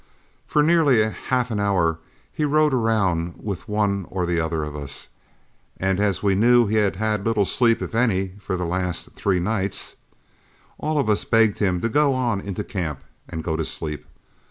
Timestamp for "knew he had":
6.33-6.95